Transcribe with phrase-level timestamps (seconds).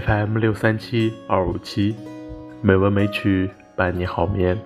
[0.00, 1.96] FM 六三七二五七，
[2.60, 4.58] 美文美曲伴你好眠。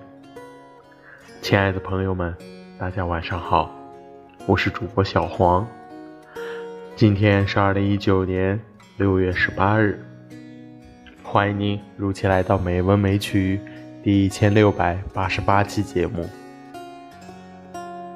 [1.41, 2.35] 亲爱的朋友们，
[2.77, 3.73] 大家晚上好，
[4.45, 5.65] 我是主播小黄。
[6.97, 8.59] 今天是二零一九年
[8.97, 10.03] 六月十八日，
[11.23, 13.57] 欢迎您如期来到《美文美曲》
[14.03, 16.27] 第一千六百八十八期节目。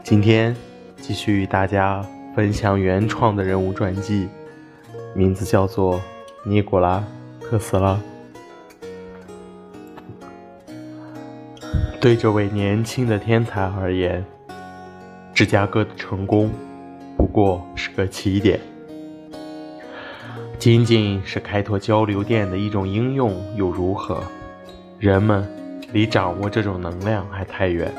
[0.04, 0.54] 今天
[0.98, 4.27] 继续与大家分享原创的人物传记，
[5.16, 6.02] 名字叫做。
[6.48, 7.04] 尼古拉·
[7.44, 7.99] 特斯拉，
[11.99, 14.24] 对这位年轻的天才而言，
[15.34, 16.51] 芝加哥的成功
[17.18, 18.60] 不过是个起点。
[20.60, 24.21] 仅仅是开拓交流电的一种应用又如何？
[24.99, 25.43] 人们
[25.93, 27.91] 离掌握这种能量还太远。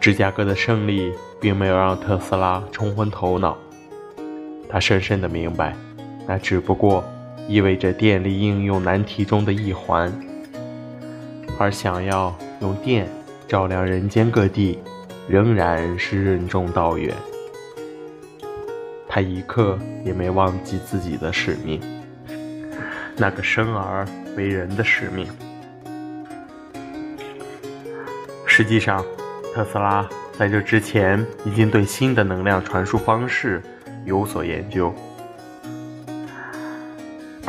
[0.00, 3.56] 芝加哥的胜利并没有让特斯拉冲昏头脑，
[4.68, 5.76] 他深深的明白。
[6.30, 7.02] 那只不过
[7.48, 10.12] 意味着电力应用难题中的一环，
[11.58, 13.08] 而想要用电
[13.46, 14.78] 照亮人间各地，
[15.26, 17.14] 仍然是任重道远。
[19.08, 21.80] 他一刻也没忘记自己的使命，
[23.16, 24.06] 那个生而
[24.36, 25.26] 为人的使命。
[28.44, 29.02] 实际上，
[29.54, 30.06] 特斯拉
[30.36, 33.62] 在这之前已经对新的能量传输方式
[34.04, 34.94] 有所研究。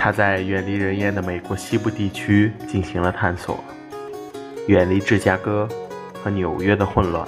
[0.02, 3.62] 他在远离人烟的美国西部地区进行了探索，
[4.68, 5.68] 远离芝加哥
[6.24, 7.28] 和纽约的混乱，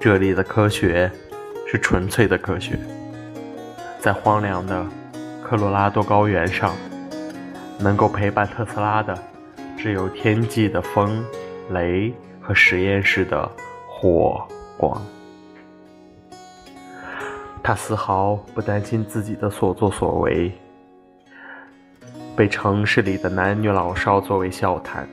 [0.00, 1.12] 这里的科学
[1.66, 2.78] 是纯粹的科学。
[4.00, 4.86] 在荒凉的
[5.44, 6.74] 科罗拉多高原上，
[7.78, 9.14] 能够陪伴特斯拉的，
[9.76, 11.22] 只有天际的风、
[11.72, 13.46] 雷和实验室的
[13.86, 14.42] 火
[14.78, 14.98] 光。
[17.62, 20.50] 他丝毫不担心自己的所作所为。
[22.42, 25.08] 被城市里的男女老少作为笑谈。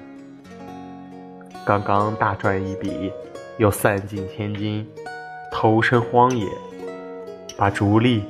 [1.64, 3.12] 刚刚大赚一笔，
[3.60, 4.84] 又散尽千金，
[5.52, 6.48] 投身荒野，
[7.56, 8.24] 把逐利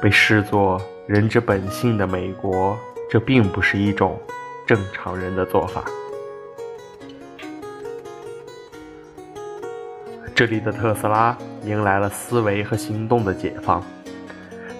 [0.00, 2.78] 被视作人之本性的美国，
[3.10, 4.16] 这并不是一种
[4.64, 5.84] 正常人的做法。
[10.36, 13.82] 这里的特斯拉迎来了思维和行动的解放，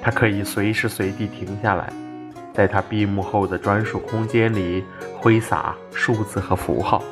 [0.00, 1.92] 它可以随时随地停下来。
[2.56, 4.82] 在他闭幕后的专属空间里
[5.20, 7.04] 挥洒数字和符号，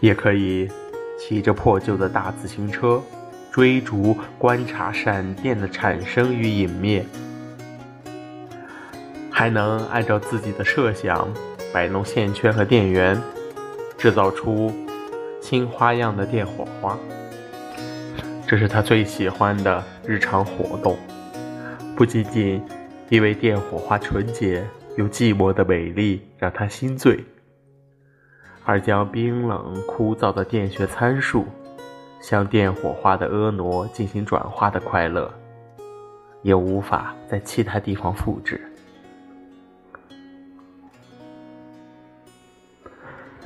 [0.00, 0.70] 也可以
[1.18, 3.02] 骑着破旧的大自行车
[3.50, 7.04] 追逐观察闪电的产生与隐灭，
[9.28, 11.28] 还能按照自己的设想
[11.72, 13.20] 摆弄线圈和电源，
[13.98, 14.72] 制造出
[15.42, 16.96] 新花样的电火花。
[18.46, 20.96] 这是他最喜欢的日常活动，
[21.96, 22.62] 不仅仅。
[23.14, 24.66] 因为电火花纯洁
[24.96, 27.24] 又寂寞的美丽让他心醉，
[28.64, 31.46] 而将冰冷枯燥的电学参数
[32.20, 35.32] 向电火花的婀娜进行转化的快乐，
[36.42, 38.60] 也无法在其他地方复制。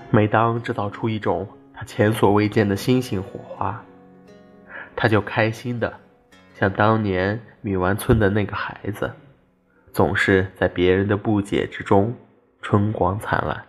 [0.08, 3.84] 每当制造出一种他前所未见的新型火花，
[4.96, 5.92] 他就开心的
[6.54, 9.12] 像当年米丸村的那个孩子。
[9.98, 12.14] 总是在别人的不解之中，
[12.62, 13.64] 春光灿烂。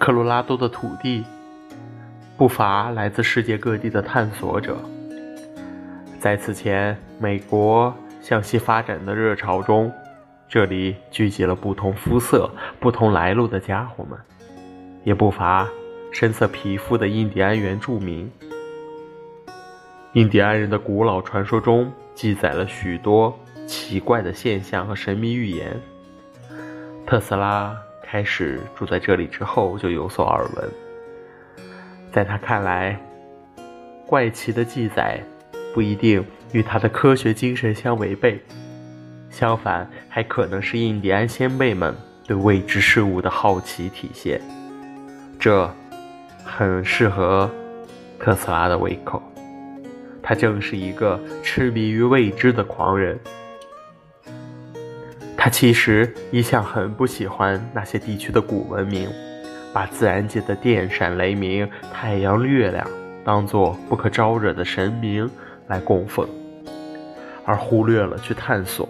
[0.00, 1.24] 科罗拉多的土地
[2.36, 4.76] 不乏来自世界各地的探索者。
[6.18, 9.92] 在此前美国向西发展的热潮中，
[10.48, 14.18] 这里聚集了不同肤色、不同来路的家伙们，
[15.04, 15.68] 也不乏
[16.10, 18.28] 深色皮肤的印第安原住民。
[20.14, 23.34] 印第安人的古老传说中记载了许多
[23.66, 25.74] 奇怪的现象和神秘预言。
[27.06, 30.70] 特斯拉开始住在这里之后就有所耳闻。
[32.12, 33.00] 在他看来，
[34.06, 35.18] 怪奇的记载
[35.72, 36.22] 不一定
[36.52, 38.38] 与他的科学精神相违背，
[39.30, 41.94] 相反，还可能是印第安先辈们
[42.26, 44.38] 对未知事物的好奇体现。
[45.38, 45.74] 这
[46.44, 47.50] 很适合
[48.18, 49.22] 特斯拉的胃口。
[50.22, 53.18] 他正是一个痴迷于未知的狂人。
[55.36, 59.08] 他其实一向很不喜欢那些地区的古文明，
[59.72, 62.86] 把自然界的电闪雷鸣、太阳、月亮
[63.24, 65.28] 当作不可招惹的神明
[65.66, 66.28] 来供奉，
[67.44, 68.88] 而忽略了去探索。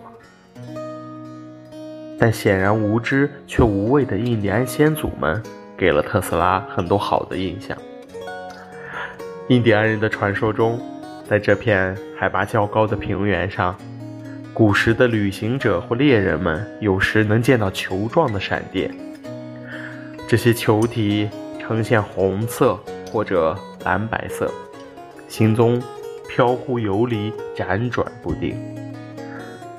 [2.19, 5.43] 但显然无知却无畏的印第安先祖们，
[5.77, 7.77] 给了特斯拉很多好的印象。
[9.49, 10.79] 印第安人的传说中，
[11.33, 13.75] 在这片海拔较高的平原上，
[14.53, 18.95] 古时的旅行者或猎人们有时能见到球状的闪电。
[20.29, 22.79] 这些球体呈现红色
[23.11, 24.53] 或者蓝白色，
[25.27, 25.83] 行踪
[26.29, 28.55] 飘忽游离，辗转不定。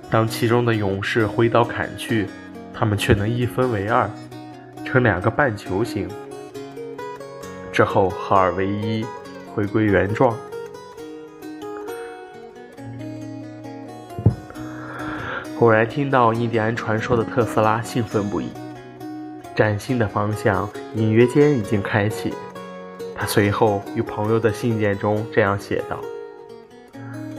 [0.10, 2.26] 当其中的勇士挥刀砍去，
[2.74, 4.10] 他们却能一分为二，
[4.84, 6.10] 成两个半球形，
[7.72, 9.06] 之后合二为一。
[9.54, 10.36] 回归原状。
[15.60, 18.50] 偶然听到印第安传说的特斯拉兴奋不已，
[19.56, 22.34] 崭新的方向隐约间已经开启。
[23.16, 25.98] 他随后与朋友的信件中这样写道：“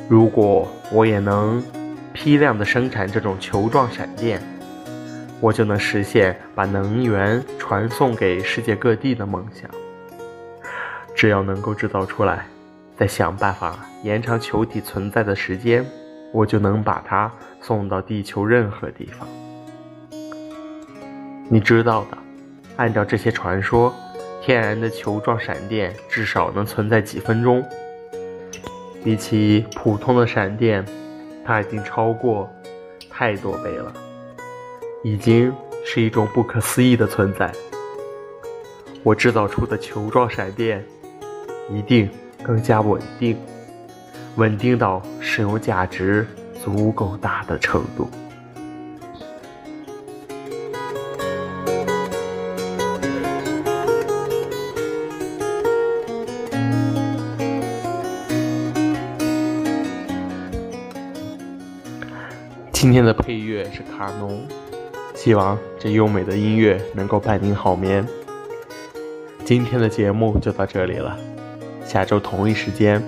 [0.08, 1.62] 如果我也能
[2.14, 4.40] 批量的生产这种球状闪电，
[5.40, 9.69] 我就能实现把能源传送给世界各地的梦想。”
[11.14, 12.46] 只要能够制造出来，
[12.96, 15.84] 再想办法延长球体存在的时间，
[16.34, 19.26] 我就能把它送到地球任何地方。
[21.48, 22.19] 你知道的，
[22.76, 23.94] 按照这些传说，
[24.42, 27.64] 天然的球状闪电至少能存在几分钟。
[29.04, 30.84] 比起普通的闪电，
[31.44, 32.50] 它已经超过
[33.08, 33.92] 太多倍了，
[35.04, 35.52] 已经
[35.86, 37.52] 是一种不可思议的存在。
[39.04, 40.84] 我制造出的球状闪电。
[41.70, 42.10] 一定
[42.42, 43.38] 更加稳定，
[44.36, 46.26] 稳定到使用价值
[46.62, 48.08] 足够大的程度。
[62.72, 64.46] 今天的配乐是卡农，
[65.14, 68.06] 希望这优美的音乐能够伴您好眠。
[69.44, 71.16] 今天的节目就到这里了。
[71.84, 73.02] 下周同一时间，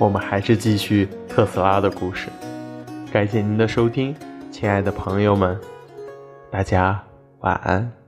[0.00, 2.30] 我们还是继续特斯拉的故事。
[3.12, 4.16] 感谢您的收听，
[4.50, 5.60] 亲爱的朋友们，
[6.50, 6.98] 大家
[7.40, 7.99] 晚安。